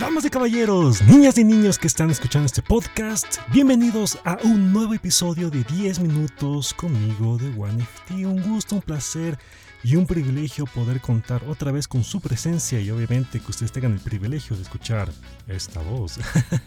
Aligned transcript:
Damas 0.00 0.24
y 0.24 0.30
caballeros, 0.30 1.02
niñas 1.02 1.38
y 1.38 1.44
niños 1.44 1.78
que 1.78 1.86
están 1.86 2.10
escuchando 2.10 2.46
este 2.46 2.62
podcast, 2.62 3.38
bienvenidos 3.52 4.18
a 4.24 4.38
un 4.42 4.72
nuevo 4.72 4.92
episodio 4.92 5.50
de 5.50 5.62
10 5.62 6.00
minutos 6.00 6.74
conmigo 6.74 7.38
de 7.38 7.56
OneFT. 7.56 8.10
Un 8.24 8.42
gusto, 8.42 8.74
un 8.74 8.82
placer 8.82 9.38
y 9.84 9.94
un 9.94 10.04
privilegio 10.04 10.66
poder 10.66 11.00
contar 11.00 11.44
otra 11.44 11.70
vez 11.70 11.86
con 11.86 12.02
su 12.02 12.20
presencia 12.20 12.80
y 12.80 12.90
obviamente 12.90 13.38
que 13.38 13.50
ustedes 13.52 13.70
tengan 13.70 13.92
el 13.92 14.00
privilegio 14.00 14.56
de 14.56 14.62
escuchar 14.62 15.12
esta 15.46 15.80
voz. 15.80 16.18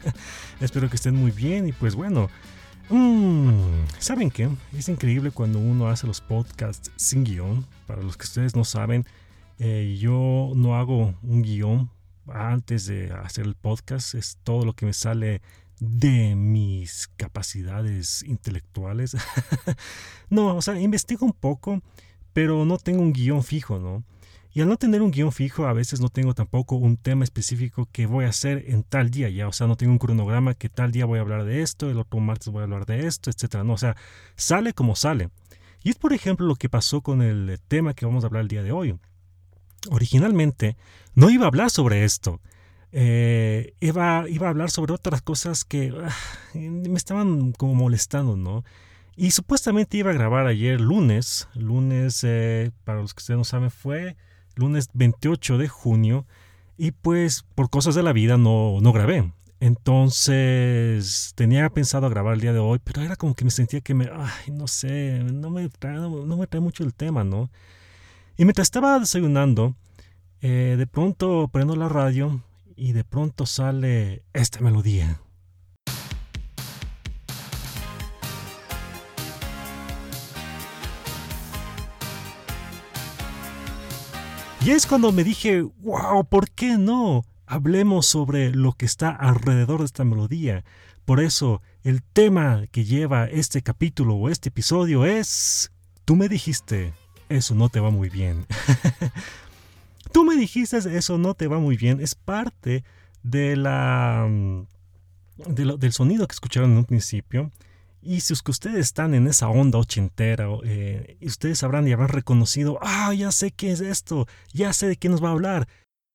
Espero 0.61 0.89
que 0.89 0.95
estén 0.95 1.15
muy 1.15 1.31
bien 1.31 1.67
y 1.67 1.73
pues 1.73 1.95
bueno, 1.95 2.29
mmm, 2.89 3.59
¿saben 3.99 4.31
qué? 4.31 4.47
Es 4.71 4.87
increíble 4.87 5.31
cuando 5.31 5.59
uno 5.59 5.89
hace 5.89 6.07
los 6.07 6.21
podcasts 6.21 6.91
sin 6.95 7.25
guion. 7.25 7.65
Para 7.87 8.01
los 8.01 8.15
que 8.15 8.23
ustedes 8.23 8.55
no 8.55 8.63
saben, 8.63 9.05
eh, 9.59 9.97
yo 9.99 10.53
no 10.55 10.77
hago 10.77 11.13
un 11.23 11.41
guion 11.41 11.89
antes 12.33 12.85
de 12.85 13.11
hacer 13.11 13.45
el 13.45 13.55
podcast, 13.55 14.15
es 14.15 14.37
todo 14.43 14.65
lo 14.65 14.73
que 14.73 14.85
me 14.85 14.93
sale 14.93 15.41
de 15.79 16.35
mis 16.35 17.07
capacidades 17.17 18.23
intelectuales. 18.23 19.15
no, 20.29 20.55
o 20.55 20.61
sea, 20.61 20.79
investigo 20.79 21.25
un 21.25 21.33
poco, 21.33 21.81
pero 22.33 22.65
no 22.65 22.77
tengo 22.77 23.01
un 23.01 23.13
guion 23.13 23.43
fijo, 23.43 23.79
¿no? 23.79 24.03
Y 24.53 24.61
al 24.61 24.67
no 24.67 24.77
tener 24.77 25.03
un 25.03 25.11
guion 25.11 25.31
fijo, 25.31 25.67
a 25.67 25.73
veces 25.73 26.01
no 26.01 26.09
tengo 26.09 26.33
tampoco 26.33 26.77
un 26.77 26.97
tema 26.97 27.23
específico 27.23 27.87
que 27.91 28.07
voy 28.07 28.25
a 28.25 28.29
hacer 28.29 28.63
en 28.67 28.81
tal 28.81 29.11
día, 29.11 29.29
ya, 29.29 29.47
o 29.47 29.51
sea, 29.51 29.67
no 29.67 29.75
tengo 29.75 29.91
un 29.91 29.99
cronograma 29.99 30.55
que 30.55 30.67
tal 30.67 30.91
día 30.91 31.05
voy 31.05 31.19
a 31.19 31.21
hablar 31.21 31.45
de 31.45 31.61
esto, 31.61 31.91
el 31.91 31.99
otro 31.99 32.19
martes 32.19 32.47
voy 32.47 32.61
a 32.61 32.63
hablar 32.63 32.87
de 32.87 33.05
esto, 33.05 33.29
etcétera, 33.29 33.63
no, 33.63 33.73
o 33.73 33.77
sea, 33.77 33.95
sale 34.35 34.73
como 34.73 34.95
sale. 34.95 35.29
Y 35.83 35.91
es 35.91 35.95
por 35.95 36.11
ejemplo 36.11 36.47
lo 36.47 36.55
que 36.55 36.69
pasó 36.69 37.01
con 37.01 37.21
el 37.21 37.59
tema 37.67 37.93
que 37.93 38.05
vamos 38.07 38.23
a 38.23 38.27
hablar 38.27 38.41
el 38.41 38.47
día 38.47 38.63
de 38.63 38.71
hoy. 38.71 38.97
Originalmente 39.89 40.77
no 41.15 41.29
iba 41.29 41.45
a 41.45 41.47
hablar 41.47 41.69
sobre 41.69 42.03
esto. 42.03 42.39
Eh, 42.91 43.73
iba, 43.79 44.25
iba, 44.29 44.47
a 44.47 44.49
hablar 44.49 44.71
sobre 44.71 44.93
otras 44.93 45.21
cosas 45.21 45.65
que 45.65 45.93
ah, 46.03 46.15
me 46.53 46.97
estaban 46.97 47.51
como 47.51 47.75
molestando, 47.75 48.37
¿no? 48.37 48.63
Y 49.15 49.31
supuestamente 49.31 49.97
iba 49.97 50.11
a 50.11 50.13
grabar 50.13 50.47
ayer 50.47 50.79
lunes, 50.79 51.49
lunes, 51.55 52.23
eh, 52.23 52.71
para 52.83 53.01
los 53.01 53.13
que 53.13 53.21
ustedes 53.21 53.37
no 53.37 53.43
saben, 53.43 53.71
fue 53.71 54.15
lunes 54.55 54.89
28 54.93 55.57
de 55.57 55.67
junio, 55.67 56.27
y 56.77 56.91
pues 56.91 57.43
por 57.55 57.69
cosas 57.69 57.95
de 57.95 58.03
la 58.03 58.13
vida 58.13 58.37
no, 58.37 58.77
no 58.79 58.93
grabé. 58.93 59.33
Entonces 59.59 61.33
tenía 61.35 61.67
pensado 61.71 62.09
grabar 62.11 62.35
el 62.35 62.41
día 62.41 62.53
de 62.53 62.59
hoy, 62.59 62.79
pero 62.83 63.01
era 63.01 63.15
como 63.15 63.33
que 63.33 63.43
me 63.43 63.49
sentía 63.49 63.81
que 63.81 63.95
me, 63.95 64.07
ay, 64.13 64.51
no 64.51 64.67
sé, 64.67 65.23
no 65.23 65.49
me 65.49 65.67
trae, 65.69 65.97
no 65.97 66.37
me 66.37 66.45
trae 66.45 66.61
mucho 66.61 66.83
el 66.83 66.93
tema, 66.93 67.23
¿no? 67.23 67.49
Y 68.39 68.45
mientras 68.45 68.67
estaba 68.67 68.99
desayunando, 68.99 69.75
eh, 70.41 70.75
de 70.77 70.85
pronto 70.85 71.47
prendo 71.51 71.75
la 71.75 71.89
radio 71.89 72.43
y 72.75 72.91
de 72.91 73.03
pronto 73.03 73.47
sale 73.47 74.21
esta 74.33 74.59
melodía. 74.61 75.19
Y 84.63 84.69
es 84.69 84.85
cuando 84.85 85.11
me 85.11 85.23
dije, 85.23 85.63
wow, 85.79 86.23
¿por 86.25 86.51
qué 86.51 86.77
no? 86.77 87.23
Hablemos 87.47 88.05
sobre 88.05 88.51
lo 88.51 88.73
que 88.73 88.85
está 88.85 89.09
alrededor 89.09 89.79
de 89.79 89.85
esta 89.85 90.03
melodía. 90.03 90.63
Por 91.05 91.21
eso, 91.21 91.63
el 91.81 92.03
tema 92.03 92.65
que 92.69 92.85
lleva 92.85 93.25
este 93.25 93.63
capítulo 93.63 94.15
o 94.15 94.29
este 94.29 94.49
episodio 94.49 95.05
es... 95.05 95.71
Tú 96.05 96.15
me 96.15 96.29
dijiste, 96.29 96.93
eso 97.29 97.55
no 97.55 97.69
te 97.69 97.79
va 97.79 97.89
muy 97.89 98.09
bien. 98.09 98.45
Tú 100.11 100.23
me 100.23 100.35
dijiste 100.35 100.77
eso 100.77 101.17
no 101.17 101.33
te 101.33 101.47
va 101.47 101.59
muy 101.59 101.77
bien. 101.77 102.01
Es 102.01 102.15
parte 102.15 102.83
de 103.23 103.55
la, 103.55 104.25
mm, 104.29 104.65
del 105.47 105.93
sonido 105.93 106.27
que 106.27 106.33
escucharon 106.33 106.71
en 106.71 106.77
un 106.77 106.85
principio. 106.85 107.51
Y 108.01 108.21
si 108.21 108.33
es 108.33 108.41
que 108.41 108.51
ustedes 108.51 108.79
están 108.79 109.13
en 109.13 109.27
esa 109.27 109.49
onda 109.49 109.79
ochentera, 109.79 110.47
eh, 110.63 111.17
ustedes 111.21 111.59
sabrán 111.59 111.87
y 111.87 111.91
habrán 111.91 112.09
reconocido, 112.09 112.79
ah, 112.81 113.13
ya 113.13 113.31
sé 113.31 113.51
qué 113.51 113.71
es 113.71 113.81
esto, 113.81 114.27
ya 114.53 114.71
sé 114.71 114.87
de 114.87 114.95
qué 114.95 115.09
nos 115.09 115.21
va 115.21 115.29
a 115.29 115.33
hablar. 115.33 115.67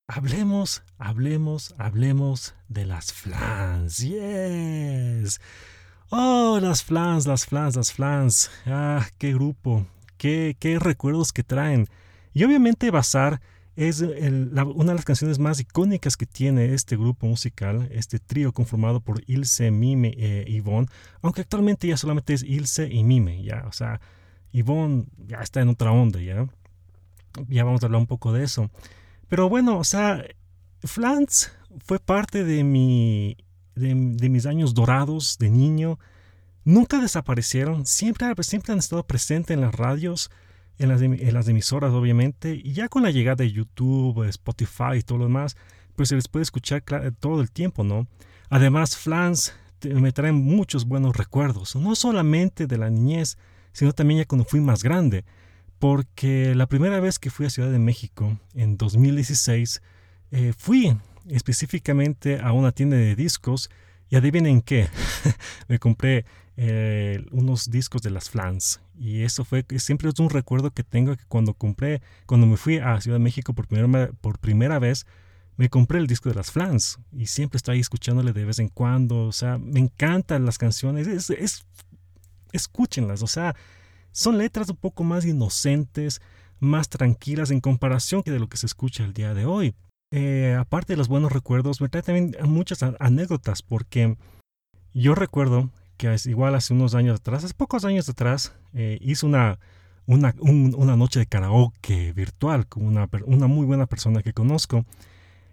Hablemos, 0.09 0.83
hablemos, 0.99 1.75
hablemos 1.79 2.55
de 2.69 2.87
las 2.87 3.13
flans. 3.13 3.99
Yes. 3.99 5.41
Oh, 6.11 6.59
las 6.61 6.83
flans, 6.83 7.27
las 7.27 7.47
flans, 7.47 7.77
las 7.77 7.93
flans. 7.93 8.51
Ah, 8.67 9.07
qué 9.19 9.33
grupo, 9.33 9.87
qué, 10.23 10.79
recuerdos 10.81 11.33
que 11.33 11.43
traen. 11.43 11.89
Y 12.33 12.45
obviamente 12.45 12.91
Bazar 12.91 13.41
es 13.75 14.01
una 14.01 14.93
de 14.93 14.95
las 14.95 15.05
canciones 15.05 15.39
más 15.39 15.59
icónicas 15.61 16.17
que 16.17 16.27
tiene 16.27 16.75
este 16.75 16.97
grupo 16.97 17.27
musical, 17.27 17.89
este 17.91 18.19
trío 18.19 18.53
conformado 18.53 19.01
por 19.01 19.23
Ilse, 19.27 19.71
Mime 19.71 20.15
e 20.17 20.45
Yvonne, 20.49 20.89
aunque 21.23 21.41
actualmente 21.41 21.89
ya 21.89 21.97
solamente 21.97 22.35
es 22.35 22.43
Ilse 22.43 22.89
y 22.89 23.03
Mime, 23.03 23.43
ya, 23.43 23.65
o 23.67 23.73
sea, 23.73 24.01
Yvonne 24.53 25.07
ya 25.27 25.39
está 25.39 25.61
en 25.61 25.71
otra 25.71 25.91
onda, 25.93 26.21
ya. 26.21 26.47
Ya 27.49 27.65
vamos 27.65 27.83
a 27.83 27.87
hablar 27.87 28.01
un 28.01 28.07
poco 28.07 28.33
de 28.33 28.45
eso. 28.45 28.71
Pero 29.29 29.49
bueno, 29.49 29.79
o 29.79 29.85
sea, 29.85 30.23
Flans 30.83 31.51
fue 31.79 31.99
parte 31.99 32.45
de, 32.45 32.63
mi, 32.63 33.39
de, 33.75 33.95
mis 33.95 34.45
años 34.45 34.75
dorados 34.75 35.39
de 35.39 35.49
niño. 35.49 35.99
Nunca 36.65 37.01
desaparecieron, 37.01 37.87
siempre, 37.87 38.27
han 38.27 38.79
estado 38.79 39.07
presentes 39.07 39.55
en 39.55 39.61
las 39.61 39.75
radios 39.75 40.31
en 40.79 40.89
las, 40.89 41.03
en 41.03 41.35
las 41.35 41.49
emisoras, 41.49 41.93
obviamente, 41.93 42.61
y 42.63 42.73
ya 42.73 42.89
con 42.89 43.03
la 43.03 43.11
llegada 43.11 43.37
de 43.37 43.53
YouTube, 43.53 44.25
Spotify 44.29 44.97
y 44.99 45.03
todo 45.03 45.19
lo 45.19 45.25
demás, 45.25 45.57
pues 45.95 46.09
se 46.09 46.17
les 46.17 46.29
puede 46.29 46.43
escuchar 46.43 46.83
todo 47.21 47.41
el 47.41 47.51
tiempo, 47.51 47.85
¿no? 47.85 48.07
Además, 48.49 48.97
Flans 48.97 49.55
me 49.83 50.13
traen 50.13 50.37
muchos 50.37 50.87
buenos 50.87 51.17
recuerdos, 51.17 51.77
no 51.77 51.95
solamente 51.95 52.67
de 52.67 52.79
la 52.79 52.91
niñez, 52.91 53.37
sino 53.73 53.93
también 53.93 54.21
ya 54.21 54.27
cuando 54.27 54.45
fui 54.45 54.61
más 54.61 54.83
grande, 54.83 55.25
porque 55.79 56.55
la 56.55 56.67
primera 56.67 57.01
vez 57.01 57.19
que 57.19 57.31
fui 57.31 57.47
a 57.47 57.51
Ciudad 57.51 57.71
de 57.71 57.79
México, 57.79 58.39
en 58.55 58.77
2016, 58.77 59.83
eh, 60.31 60.53
fui 60.57 60.97
específicamente 61.29 62.41
a 62.41 62.53
una 62.53 62.73
tienda 62.73 62.97
de 62.97 63.17
discos 63.17 63.71
y 64.13 64.17
adivinen 64.17 64.61
qué, 64.61 64.91
me 65.69 65.79
compré 65.79 66.27
eh, 66.59 67.25
unos 67.31 67.71
discos 67.71 68.03
de 68.03 68.11
las 68.11 68.29
Flans. 68.29 68.83
Y 68.99 69.23
eso 69.23 69.43
fue, 69.43 69.65
siempre 69.79 70.11
es 70.11 70.19
un 70.19 70.29
recuerdo 70.29 70.71
que 70.71 70.85
tengo 70.85 71.17
que 71.17 71.25
cuando 71.25 71.55
compré, 71.55 72.03
cuando 72.27 72.47
me 72.47 72.59
fui 72.59 72.77
a 72.77 73.01
Ciudad 73.01 73.17
de 73.17 73.25
México 73.25 73.55
por 73.55 73.67
primera, 73.67 74.13
por 74.21 74.39
primera 74.39 74.79
vez, 74.79 75.07
me 75.57 75.71
compré 75.71 75.99
el 75.99 76.07
disco 76.07 76.29
de 76.29 76.35
las 76.35 76.51
Flans. 76.51 76.99
Y 77.11 77.25
siempre 77.25 77.57
estoy 77.57 77.81
escuchándole 77.81 78.35
de 78.35 78.45
vez 78.45 78.59
en 78.59 78.69
cuando. 78.69 79.25
O 79.25 79.33
sea, 79.33 79.57
me 79.57 79.81
encantan 79.81 80.45
las 80.45 80.59
canciones. 80.59 81.07
Es, 81.07 81.31
es, 81.31 81.65
escúchenlas. 82.53 83.23
O 83.23 83.27
sea, 83.27 83.57
son 84.11 84.37
letras 84.37 84.69
un 84.69 84.77
poco 84.77 85.05
más 85.05 85.25
inocentes, 85.25 86.21
más 86.61 86.91
tranquilas 86.91 87.51
en 87.51 87.63
comparación 87.63 88.23
que 88.23 88.31
de 88.31 88.41
lo 88.41 88.51
que 88.51 88.59
se 88.59 88.67
escucha 88.67 89.05
el 89.05 89.15
día 89.15 89.33
de 89.33 89.47
hoy. 89.47 89.75
Eh, 90.15 90.55
aparte 90.61 90.93
de 90.93 90.99
los 90.99 91.09
buenos 91.09 91.33
recuerdos, 91.33 91.81
me 91.81 91.89
trae 91.89 92.03
también 92.03 92.37
muchas 92.45 92.83
anécdotas 93.01 93.63
porque 93.63 94.19
yo 94.93 95.15
recuerdo 95.15 95.71
que 95.97 96.13
es 96.13 96.27
igual 96.27 96.55
hace 96.55 96.75
unos 96.75 96.95
años 96.95 97.19
atrás, 97.21 97.45
hace 97.45 97.55
pocos 97.55 97.87
años 97.87 98.11
atrás, 98.11 98.53
eh, 98.75 98.99
hice 99.01 99.25
una, 99.25 99.59
una, 100.05 100.35
una, 100.39 100.97
noche 100.97 101.21
de 101.21 101.27
karaoke 101.27 102.13
virtual 102.13 102.67
con 102.67 102.85
una, 102.85 103.09
una 103.25 103.47
muy 103.47 103.65
buena 103.65 103.87
persona 103.87 104.23
que 104.23 104.35
conozco. 104.35 104.85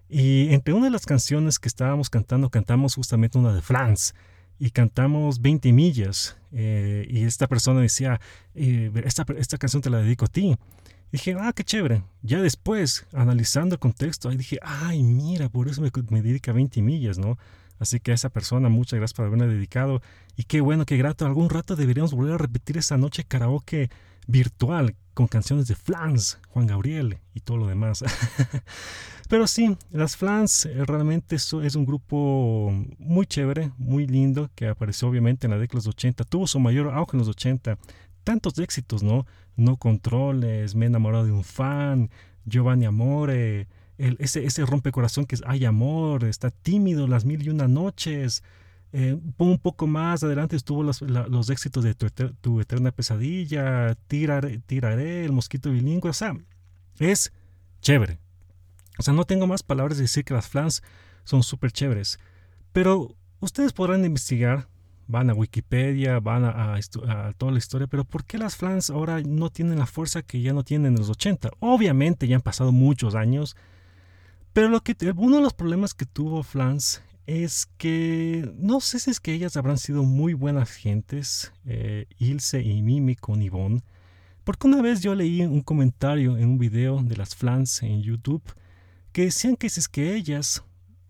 Y 0.09 0.53
entre 0.53 0.74
una 0.74 0.88
de 0.88 0.91
las 0.91 1.06
canciones 1.06 1.58
que 1.58 1.70
estábamos 1.70 2.09
cantando, 2.09 2.50
cantamos 2.50 2.96
justamente 2.96 3.38
una 3.38 3.53
de 3.53 3.62
Flans. 3.62 4.14
Y 4.62 4.72
cantamos 4.72 5.40
20 5.41 5.72
millas. 5.72 6.36
Eh, 6.52 7.08
y 7.09 7.24
esta 7.24 7.47
persona 7.47 7.80
decía, 7.80 8.20
esta, 8.56 9.26
esta 9.38 9.58
canción 9.58 9.81
te 9.81 9.90
la 9.90 10.00
dedico 10.00 10.26
a 10.26 10.28
ti. 10.28 10.58
Dije, 11.12 11.35
ah, 11.40 11.53
qué 11.53 11.64
chévere. 11.64 12.03
Ya 12.22 12.41
después, 12.41 13.06
analizando 13.14 13.76
el 13.76 13.79
contexto, 13.79 14.29
ahí 14.29 14.38
dije, 14.38 14.59
ay, 14.61 15.03
mira, 15.03 15.50
por 15.50 15.67
eso 15.67 15.82
me, 15.82 15.91
me 16.09 16.22
dedica 16.22 16.52
20 16.52 16.82
millas, 16.82 17.17
¿no? 17.17 17.38
Así 17.79 18.00
que 18.00 18.11
a 18.11 18.16
esa 18.16 18.29
persona, 18.29 18.70
muchas 18.70 19.00
gracias 19.00 19.16
por 19.16 19.26
haberme 19.26 19.47
dedicado. 19.47 20.02
Y 20.35 20.44
qué 20.44 20.61
bueno, 20.61 20.85
qué 20.85 20.97
grato. 20.97 21.26
Algún 21.26 21.50
rato 21.50 21.76
deberíamos 21.76 22.14
volver 22.14 22.34
a 22.34 22.38
repetir 22.38 22.78
esa 22.78 22.97
noche 22.97 23.23
karaoke 23.23 23.90
virtual 24.28 24.96
con 25.14 25.28
canciones 25.28 25.67
de 25.67 25.76
Flans, 25.76 26.40
Juan 26.50 26.67
Gabriel 26.67 27.17
y 27.34 27.40
todo 27.40 27.58
lo 27.58 27.67
demás. 27.67 28.03
Pero 29.29 29.47
sí, 29.47 29.78
las 29.91 30.17
Flans 30.17 30.66
eh, 30.66 30.85
realmente 30.85 31.35
es 31.35 31.53
un 31.53 31.85
grupo 31.85 32.72
muy 32.97 33.26
chévere, 33.26 33.72
muy 33.78 34.08
lindo, 34.08 34.50
que 34.55 34.67
apareció 34.67 35.08
obviamente 35.08 35.47
en 35.47 35.52
la 35.52 35.58
década 35.58 35.79
de 35.79 35.88
los 35.88 35.96
80. 35.96 36.23
Tuvo 36.26 36.47
su 36.47 36.59
mayor 36.59 36.90
auge 36.94 37.16
en 37.16 37.20
los 37.20 37.28
80. 37.28 37.78
Tantos 38.23 38.57
éxitos, 38.59 39.03
¿no? 39.03 39.25
No 39.55 39.77
controles, 39.77 40.75
me 40.75 40.85
he 40.85 40.87
enamorado 40.87 41.25
de 41.25 41.31
un 41.31 41.43
fan, 41.43 42.09
Giovanni 42.45 42.85
Amore 42.85 43.67
ese, 43.99 44.45
ese 44.45 44.66
rompecorazón 44.66 45.25
que 45.25 45.35
es 45.35 45.43
Hay 45.45 45.66
amor, 45.66 46.23
está 46.23 46.49
tímido, 46.49 47.07
las 47.07 47.25
mil 47.25 47.45
y 47.45 47.49
una 47.49 47.67
noches. 47.67 48.43
Eh, 48.91 49.16
un 49.37 49.59
poco 49.59 49.85
más 49.85 50.23
adelante 50.23 50.55
estuvo 50.55 50.81
los, 50.83 51.01
los 51.01 51.49
éxitos 51.49 51.83
de 51.83 51.93
tu, 51.93 52.59
eterna 52.59 52.91
pesadilla, 52.91 53.95
tiraré, 54.07 54.59
tiraré, 54.66 55.25
el 55.25 55.31
mosquito 55.31 55.69
bilingüe, 55.69 56.09
o 56.09 56.13
sea, 56.13 56.35
es 56.97 57.31
chévere. 57.81 58.19
O 58.97 59.03
sea, 59.03 59.13
no 59.13 59.25
tengo 59.25 59.45
más 59.45 59.63
palabras 59.63 59.97
de 59.97 60.03
decir 60.03 60.23
que 60.25 60.33
las 60.33 60.47
flans 60.47 60.81
son 61.23 61.43
súper 61.43 61.71
chéveres. 61.71 62.19
Pero 62.71 63.16
ustedes 63.41 63.73
podrán 63.73 64.05
investigar, 64.05 64.67
van 65.09 65.32
a 65.32 65.34
Wikipedia, 65.34 66.20
van 66.20 66.46
a, 66.46 66.79
toda 67.38 67.52
la 67.52 67.58
historia, 67.58 67.88
pero 67.88 68.06
¿por 68.06 68.26
qué 68.26 68.38
las 68.38 68.56
flans 68.56 68.91
ahora 68.91 69.20
no 69.22 69.50
tienen 69.50 69.79
la 69.79 69.88
fuerza 69.88 70.22
que 70.22 70.40
ya 70.40 70.53
no 70.53 70.64
tienen 70.64 70.94
en 70.94 71.00
los 71.00 71.09
80? 71.09 71.50
Obviamente 71.59 72.28
ya 72.28 72.35
han 72.35 72.44
pasado 72.44 72.72
muchos 72.72 73.16
años, 73.16 73.58
pero 74.53 74.70
lo 74.70 74.82
que, 74.82 74.96
uno 75.16 75.38
de 75.38 75.41
los 75.41 75.53
problemas 75.53 75.96
que 75.96 76.06
tuvo 76.06 76.44
Flans 76.44 77.02
es 77.26 77.67
que 77.78 78.53
no 78.58 78.82
sé 78.82 79.00
si 79.00 79.09
es 79.09 79.20
que 79.20 79.34
ellas 79.34 79.58
habrán 79.58 79.79
sido 79.79 80.03
muy 80.03 80.34
buenas 80.35 80.70
gentes, 80.70 81.53
eh, 81.66 82.05
Ilse 82.20 82.62
y 82.62 82.84
Mimi 82.84 83.16
con 83.16 83.41
Yvonne, 83.41 83.82
porque 84.44 84.67
una 84.67 84.84
vez 84.84 85.02
yo 85.02 85.16
leí 85.16 85.41
un 85.41 85.62
comentario 85.62 86.38
en 86.38 86.50
un 86.50 86.59
video 86.59 87.02
de 87.02 87.17
las 87.17 87.35
Flans 87.35 87.82
en 87.82 88.03
YouTube 88.03 88.44
que 89.12 89.23
decían 89.23 89.55
que 89.55 89.70
si 89.70 89.79
es 89.79 89.88
que 89.88 90.16
ellas, 90.16 90.64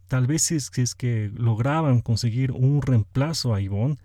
tal 0.10 0.28
vez 0.28 0.42
si 0.42 0.56
es, 0.56 0.96
que 0.96 1.32
lograban 1.36 2.02
conseguir 2.02 2.52
un 2.52 2.82
reemplazo 2.82 3.54
a 3.54 3.62
Yvonne, 3.62 3.98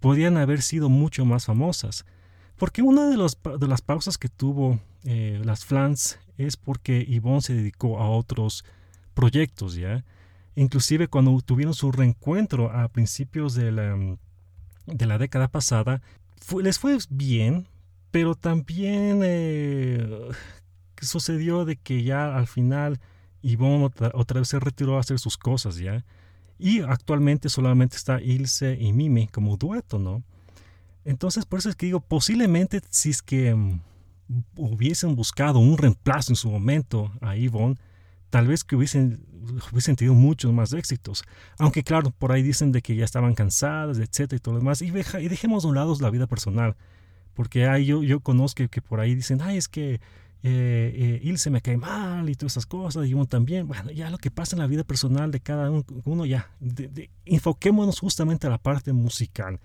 podrían 0.00 0.36
haber 0.36 0.60
sido 0.60 0.88
mucho 0.90 1.24
más 1.24 1.46
famosas. 1.46 2.04
Porque 2.58 2.82
una 2.82 3.06
de, 3.06 3.16
de 3.58 3.68
las 3.68 3.80
pausas 3.80 4.18
que 4.18 4.28
tuvo 4.28 4.80
eh, 5.04 5.40
las 5.44 5.64
Flans 5.64 6.18
es 6.36 6.56
porque 6.56 7.06
Yvonne 7.06 7.40
se 7.40 7.54
dedicó 7.54 8.00
a 8.00 8.10
otros 8.10 8.64
proyectos, 9.14 9.76
¿ya? 9.76 10.04
Inclusive 10.56 11.08
cuando 11.08 11.40
tuvieron 11.40 11.74
su 11.74 11.92
reencuentro 11.92 12.70
a 12.70 12.88
principios 12.88 13.54
de 13.54 13.72
la, 13.72 13.96
de 14.86 15.06
la 15.06 15.18
década 15.18 15.48
pasada, 15.48 16.02
les 16.60 16.78
fue 16.78 16.98
bien, 17.08 17.68
pero 18.10 18.34
también 18.34 19.20
eh, 19.22 20.28
sucedió 21.00 21.64
de 21.64 21.76
que 21.76 22.02
ya 22.02 22.36
al 22.36 22.48
final 22.48 23.00
Yvonne 23.42 23.84
otra, 23.84 24.40
vez 24.40 24.48
se 24.48 24.60
retiró 24.60 24.96
a 24.96 25.00
hacer 25.00 25.18
sus 25.18 25.36
cosas, 25.36 25.76
¿ya? 25.76 26.04
Y 26.58 26.80
actualmente 26.80 27.48
solamente 27.48 27.96
está 27.96 28.20
Ilse 28.20 28.78
y 28.80 28.92
Mimi 28.92 29.26
como 29.26 29.56
dueto, 29.56 29.98
¿no? 29.98 30.22
Entonces, 31.04 31.44
por 31.44 31.58
eso 31.58 31.68
es 31.68 31.76
que 31.76 31.86
digo, 31.86 32.00
posiblemente 32.00 32.80
si 32.88 33.10
es 33.10 33.22
que 33.22 33.54
mm, 33.54 33.80
hubiesen 34.56 35.16
buscado 35.16 35.58
un 35.58 35.76
reemplazo 35.76 36.32
en 36.32 36.36
su 36.36 36.50
momento 36.50 37.10
a 37.20 37.34
Yvonne, 37.34 37.76
tal 38.30 38.46
vez 38.46 38.62
que 38.64 38.76
hubiesen, 38.76 39.26
hubiesen 39.72 39.96
tenido 39.96 40.14
muchos 40.14 40.52
más 40.52 40.72
éxitos. 40.72 41.24
Aunque 41.58 41.82
claro, 41.82 42.10
por 42.10 42.32
ahí 42.32 42.42
dicen 42.42 42.72
de 42.72 42.80
que 42.80 42.94
ya 42.94 43.04
estaban 43.04 43.34
cansadas, 43.34 43.98
etcétera 43.98 44.36
y 44.36 44.40
todo 44.40 44.54
lo 44.54 44.60
demás. 44.60 44.80
Y, 44.82 44.86
y 44.86 45.28
dejemos 45.28 45.64
a 45.64 45.68
un 45.68 45.74
lado 45.74 45.96
la 46.00 46.10
vida 46.10 46.26
personal. 46.26 46.76
Porque 47.34 47.66
hay, 47.66 47.86
yo, 47.86 48.02
yo 48.02 48.20
conozco 48.20 48.66
que 48.68 48.80
por 48.80 49.00
ahí 49.00 49.14
dicen, 49.14 49.40
ay, 49.42 49.56
es 49.56 49.68
que 49.68 50.00
eh, 50.44 50.92
eh, 50.94 51.20
Ilse 51.22 51.50
me 51.50 51.60
cae 51.60 51.76
mal 51.76 52.28
y 52.28 52.34
todas 52.34 52.54
esas 52.54 52.66
cosas, 52.66 53.08
uno 53.08 53.26
también. 53.26 53.68
Bueno, 53.68 53.90
ya 53.90 54.10
lo 54.10 54.18
que 54.18 54.30
pasa 54.30 54.56
en 54.56 54.60
la 54.60 54.66
vida 54.66 54.84
personal 54.84 55.30
de 55.30 55.40
cada 55.40 55.70
uno, 56.04 56.26
ya. 56.26 56.50
enfoquémonos 57.24 58.00
justamente 58.00 58.46
a 58.46 58.50
la 58.50 58.58
parte 58.58 58.92
musical. 58.92 59.60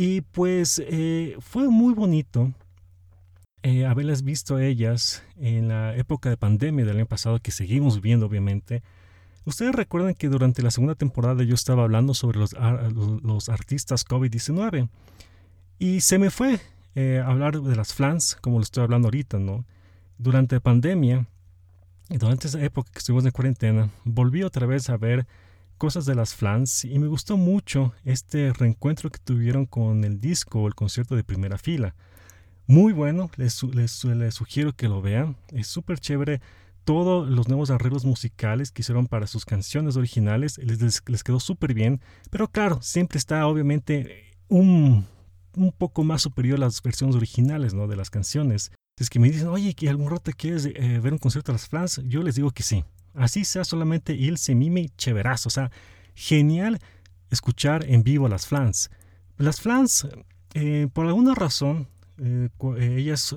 Y 0.00 0.20
pues 0.20 0.80
eh, 0.86 1.36
fue 1.40 1.68
muy 1.68 1.92
bonito 1.92 2.52
eh, 3.64 3.84
haberlas 3.84 4.22
visto 4.22 4.54
a 4.54 4.64
ellas 4.64 5.24
en 5.36 5.66
la 5.66 5.96
época 5.96 6.30
de 6.30 6.36
pandemia 6.36 6.84
del 6.84 6.98
año 6.98 7.06
pasado, 7.06 7.40
que 7.40 7.50
seguimos 7.50 8.00
viendo 8.00 8.26
obviamente. 8.26 8.84
Ustedes 9.44 9.74
recuerdan 9.74 10.14
que 10.14 10.28
durante 10.28 10.62
la 10.62 10.70
segunda 10.70 10.94
temporada 10.94 11.42
yo 11.42 11.54
estaba 11.54 11.82
hablando 11.82 12.14
sobre 12.14 12.38
los, 12.38 12.54
los, 12.54 13.48
artistas 13.48 14.06
COVID-19 14.06 14.88
y 15.80 16.00
se 16.00 16.18
me 16.18 16.30
fue 16.30 16.60
eh, 17.00 17.22
hablar 17.24 17.62
de 17.62 17.76
las 17.76 17.94
flans, 17.94 18.36
como 18.40 18.58
lo 18.58 18.64
estoy 18.64 18.82
hablando 18.82 19.06
ahorita, 19.06 19.38
¿no? 19.38 19.64
Durante 20.18 20.56
la 20.56 20.60
pandemia, 20.60 21.28
durante 22.08 22.48
esa 22.48 22.60
época 22.60 22.90
que 22.90 22.98
estuvimos 22.98 23.24
en 23.24 23.30
cuarentena, 23.30 23.90
volví 24.02 24.42
otra 24.42 24.66
vez 24.66 24.90
a 24.90 24.96
ver 24.96 25.24
cosas 25.76 26.06
de 26.06 26.16
las 26.16 26.34
flans 26.34 26.84
y 26.84 26.98
me 26.98 27.06
gustó 27.06 27.36
mucho 27.36 27.92
este 28.04 28.52
reencuentro 28.52 29.10
que 29.10 29.20
tuvieron 29.20 29.64
con 29.64 30.02
el 30.02 30.20
disco 30.20 30.62
o 30.62 30.66
el 30.66 30.74
concierto 30.74 31.14
de 31.14 31.22
primera 31.22 31.56
fila. 31.56 31.94
Muy 32.66 32.92
bueno, 32.92 33.30
les, 33.36 33.62
les, 33.62 34.04
les 34.04 34.34
sugiero 34.34 34.72
que 34.72 34.88
lo 34.88 35.00
vean. 35.00 35.36
Es 35.52 35.68
súper 35.68 36.00
chévere 36.00 36.40
todos 36.82 37.28
los 37.28 37.46
nuevos 37.46 37.70
arreglos 37.70 38.04
musicales 38.04 38.72
que 38.72 38.82
hicieron 38.82 39.06
para 39.06 39.28
sus 39.28 39.44
canciones 39.44 39.96
originales. 39.96 40.58
Les, 40.58 40.80
les, 41.06 41.22
quedó 41.22 41.38
súper 41.38 41.74
bien. 41.74 42.00
Pero 42.28 42.48
claro, 42.48 42.82
siempre 42.82 43.18
está 43.18 43.46
obviamente 43.46 44.32
un, 44.48 45.06
un 45.58 45.72
poco 45.72 46.04
más 46.04 46.22
superior 46.22 46.56
a 46.56 46.60
las 46.60 46.82
versiones 46.82 47.16
originales 47.16 47.74
¿no? 47.74 47.86
de 47.86 47.96
las 47.96 48.10
canciones. 48.10 48.72
Es 48.96 49.10
que 49.10 49.18
me 49.18 49.30
dicen, 49.30 49.48
oye, 49.48 49.74
que 49.74 49.88
algún 49.88 50.10
rato 50.10 50.30
quieres 50.36 50.66
eh, 50.66 51.00
ver 51.02 51.12
un 51.12 51.18
concierto 51.18 51.52
de 51.52 51.54
las 51.54 51.68
Flans, 51.68 52.00
yo 52.04 52.22
les 52.22 52.34
digo 52.34 52.50
que 52.50 52.62
sí. 52.62 52.84
Así 53.14 53.44
sea 53.44 53.64
solamente 53.64 54.14
Ilse 54.14 54.54
Mimi 54.54 54.90
Cheverazo. 54.96 55.48
O 55.48 55.50
sea, 55.50 55.70
genial 56.14 56.80
escuchar 57.30 57.84
en 57.88 58.02
vivo 58.02 58.28
las 58.28 58.46
Flans. 58.46 58.90
Las 59.36 59.60
Flans, 59.60 60.08
eh, 60.54 60.88
por 60.92 61.06
alguna 61.06 61.34
razón, 61.34 61.88
eh, 62.18 62.48
ellas 62.96 63.34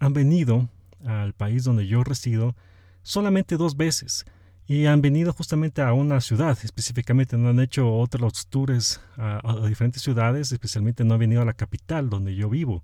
han 0.00 0.12
venido 0.12 0.68
al 1.04 1.32
país 1.32 1.64
donde 1.64 1.86
yo 1.86 2.02
resido 2.02 2.56
solamente 3.02 3.56
dos 3.56 3.76
veces 3.76 4.24
y 4.66 4.86
han 4.86 5.00
venido 5.00 5.32
justamente 5.32 5.82
a 5.82 5.92
una 5.92 6.20
ciudad, 6.20 6.58
específicamente 6.62 7.36
no 7.36 7.50
han 7.50 7.60
hecho 7.60 7.92
otros 7.92 8.46
tours 8.48 9.00
a, 9.16 9.66
diferentes 9.66 10.02
ciudades, 10.02 10.50
especialmente 10.50 11.04
no 11.04 11.14
han 11.14 11.20
venido 11.20 11.42
a 11.42 11.44
la 11.44 11.52
capital 11.52 12.10
donde 12.10 12.34
yo 12.34 12.50
vivo. 12.50 12.82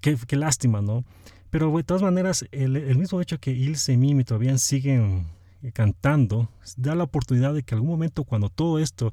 Qué, 0.00 0.16
qué 0.26 0.36
lástima, 0.36 0.82
¿no? 0.82 1.04
Pero 1.50 1.76
de 1.76 1.82
todas 1.82 2.02
maneras, 2.02 2.46
el, 2.52 2.76
el 2.76 2.98
mismo 2.98 3.20
hecho 3.20 3.38
que 3.38 3.50
Ilse 3.50 3.92
y 3.92 3.96
Mimi 3.96 4.24
todavía 4.24 4.56
siguen 4.58 5.26
cantando, 5.72 6.48
da 6.76 6.94
la 6.94 7.04
oportunidad 7.04 7.54
de 7.54 7.62
que 7.62 7.74
algún 7.74 7.90
momento 7.90 8.24
cuando 8.24 8.48
todo 8.48 8.78
esto 8.78 9.12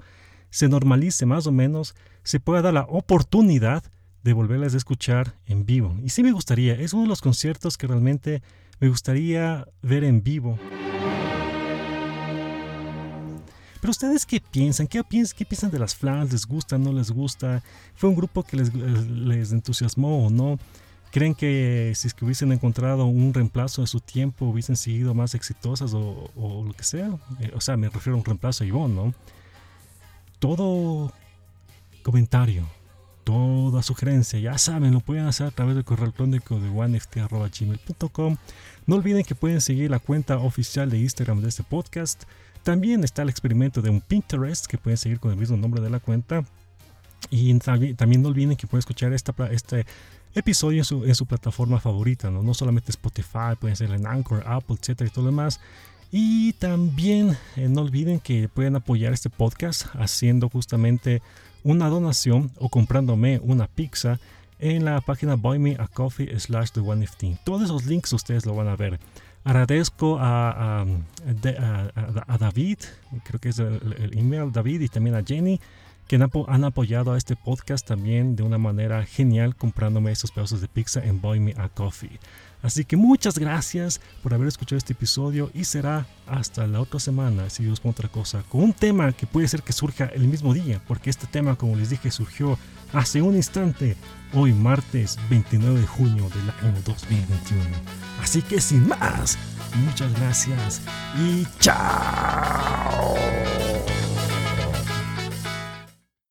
se 0.49 0.67
normalice 0.67 1.25
más 1.25 1.47
o 1.47 1.51
menos, 1.51 1.95
se 2.23 2.39
pueda 2.39 2.61
dar 2.61 2.75
la 2.75 2.85
oportunidad 2.87 3.83
de 4.23 4.33
volverlas 4.33 4.73
a 4.73 4.77
escuchar 4.77 5.35
en 5.47 5.65
vivo. 5.65 5.97
Y 6.03 6.09
sí 6.09 6.21
me 6.21 6.31
gustaría, 6.31 6.75
es 6.75 6.93
uno 6.93 7.03
de 7.03 7.09
los 7.09 7.21
conciertos 7.21 7.77
que 7.77 7.87
realmente 7.87 8.43
me 8.79 8.89
gustaría 8.89 9.67
ver 9.81 10.03
en 10.03 10.23
vivo. 10.23 10.59
Pero 13.83 13.91
ustedes 13.91 14.25
qué 14.25 14.39
piensan? 14.39 14.87
¿Qué 14.87 15.03
piensan, 15.03 15.37
qué 15.37 15.43
piensan 15.43 15.69
de 15.69 15.77
las 15.77 15.93
Flans? 15.93 16.31
¿Les 16.31 16.45
gusta? 16.45 16.77
¿No 16.77 16.93
les 16.93 17.11
gusta? 17.11 17.61
¿Fue 17.95 18.09
un 18.09 18.15
grupo 18.15 18.41
que 18.41 18.55
les, 18.55 19.51
entusiasmó 19.51 20.25
o 20.25 20.29
no? 20.29 20.57
¿Creen 21.11 21.35
que 21.35 21.91
si 21.93 22.07
es 22.07 22.13
que 22.13 22.23
hubiesen 22.23 22.53
encontrado 22.53 23.03
un 23.03 23.33
reemplazo 23.33 23.81
de 23.81 23.87
su 23.87 23.99
tiempo 23.99 24.45
hubiesen 24.45 24.77
seguido 24.77 25.13
más 25.13 25.35
exitosas 25.35 25.93
o, 25.93 26.31
o 26.37 26.63
lo 26.63 26.71
que 26.71 26.85
sea? 26.85 27.09
Eh, 27.41 27.51
o 27.53 27.59
sea, 27.59 27.75
me 27.75 27.89
refiero 27.89 28.15
a 28.15 28.19
un 28.19 28.23
reemplazo 28.23 28.63
a 28.63 28.67
Ivonne, 28.67 28.95
¿no? 28.95 29.13
Todo 30.39 31.11
comentario, 32.03 32.65
toda 33.23 33.83
sugerencia, 33.83 34.39
ya 34.39 34.57
saben, 34.57 34.93
lo 34.93 34.99
pueden 34.99 35.25
hacer 35.25 35.47
a 35.47 35.51
través 35.51 35.75
del 35.75 35.83
correo 35.83 36.05
electrónico 36.05 36.59
de 36.59 36.69
oneft.gmail.com. 36.69 38.37
No 38.85 38.95
olviden 38.95 39.23
que 39.23 39.35
pueden 39.35 39.61
seguir 39.61 39.89
la 39.89 39.99
cuenta 39.99 40.37
oficial 40.37 40.89
de 40.89 40.99
Instagram 40.99 41.41
de 41.41 41.49
este 41.49 41.63
podcast. 41.63 42.23
También 42.63 43.03
está 43.03 43.21
el 43.21 43.29
experimento 43.29 43.81
de 43.81 43.89
un 43.89 44.01
Pinterest 44.01 44.65
que 44.67 44.77
pueden 44.77 44.97
seguir 44.97 45.19
con 45.19 45.31
el 45.31 45.37
mismo 45.37 45.57
nombre 45.57 45.81
de 45.81 45.89
la 45.89 45.99
cuenta. 45.99 46.43
Y 47.29 47.57
también, 47.59 48.21
no 48.21 48.29
olviden 48.29 48.55
que 48.55 48.67
pueden 48.67 48.79
escuchar 48.79 49.13
este 49.13 49.85
episodio 50.35 50.79
en 50.79 50.85
su, 50.85 51.05
en 51.05 51.15
su 51.15 51.25
plataforma 51.25 51.79
favorita, 51.79 52.29
¿no? 52.29 52.43
no 52.43 52.53
solamente 52.53 52.91
Spotify, 52.91 53.55
pueden 53.59 53.75
ser 53.75 53.91
en 53.91 54.05
Anchor, 54.05 54.43
Apple, 54.45 54.77
etcétera 54.79 55.09
y 55.09 55.11
todo 55.11 55.25
lo 55.25 55.31
demás. 55.31 55.59
Y 56.11 56.53
también 56.53 57.37
eh, 57.55 57.67
no 57.67 57.81
olviden 57.81 58.19
que 58.19 58.47
pueden 58.47 58.75
apoyar 58.75 59.13
este 59.13 59.29
podcast 59.29 59.87
haciendo 59.95 60.47
justamente 60.47 61.21
una 61.63 61.89
donación 61.89 62.51
o 62.57 62.69
comprándome 62.69 63.39
una 63.43 63.67
pizza 63.67 64.19
en 64.59 64.85
la 64.85 65.01
página 65.01 65.35
Buy 65.35 65.75
a 65.79 65.89
slash 66.39 66.71
The 66.71 66.79
One 66.79 67.05
Todos 67.43 67.63
esos 67.63 67.85
links 67.85 68.13
ustedes 68.13 68.45
lo 68.45 68.55
van 68.55 68.67
a 68.67 68.75
ver. 68.75 68.99
Agradezco 69.43 70.17
a, 70.19 70.81
a, 70.81 72.37
David, 72.37 72.77
creo 73.25 73.39
que 73.41 73.49
es 73.49 73.59
el, 73.59 74.11
email 74.17 74.53
David 74.53 74.81
y 74.81 74.87
también 74.87 75.15
a 75.15 75.23
Jenny 75.23 75.59
que 76.07 76.15
han, 76.15 76.63
apoyado 76.63 77.13
a 77.13 77.17
este 77.17 77.35
podcast 77.35 77.85
también 77.85 78.35
de 78.35 78.43
una 78.43 78.57
manera 78.57 79.05
genial 79.05 79.55
comprándome 79.55 80.11
esos 80.11 80.31
pedazos 80.31 80.61
de 80.61 80.67
pizza 80.67 81.03
en 81.03 81.19
Buy 81.19 81.39
Me 81.39 81.53
a 81.57 81.69
Coffee. 81.69 82.19
Así 82.63 82.85
que 82.85 82.95
muchas 82.95 83.37
gracias 83.37 83.99
por 84.23 84.33
haber 84.33 84.47
escuchado 84.47 84.77
este 84.77 84.93
episodio 84.93 85.51
y 85.53 85.65
será 85.65 86.07
hasta 86.25 86.65
la 86.65 86.79
otra 86.79 86.99
semana, 86.99 87.49
si 87.49 87.63
Dios 87.63 87.81
pone 87.81 87.91
otra 87.91 88.07
cosa, 88.07 88.41
con 88.49 88.63
un 88.63 88.73
tema 88.73 89.11
que 89.11 89.27
puede 89.27 89.49
ser 89.49 89.63
que 89.63 89.73
surja 89.73 90.05
el 90.05 90.27
mismo 90.27 90.53
día, 90.53 90.81
porque 90.87 91.09
este 91.09 91.27
tema, 91.27 91.57
como 91.57 91.75
les 91.75 91.89
dije, 91.89 92.09
surgió 92.09 92.57
hace 92.93 93.21
un 93.21 93.35
instante, 93.35 93.97
hoy 94.33 94.53
martes 94.53 95.19
29 95.29 95.81
de 95.81 95.87
junio 95.87 96.29
del 96.29 96.69
año 96.69 96.81
2021. 96.85 97.61
Así 98.21 98.41
que 98.41 98.61
sin 98.61 98.87
más, 98.87 99.37
muchas 99.85 100.13
gracias 100.13 100.81
y 101.19 101.45
chao. 101.59 103.15